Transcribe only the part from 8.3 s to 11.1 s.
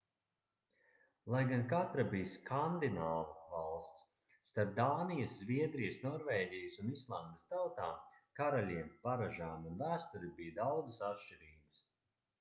karaļiem paražām un vēsturi bija daudzas